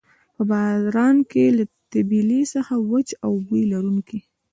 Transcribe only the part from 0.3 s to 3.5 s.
په باران کې له طبیلې څخه وچ او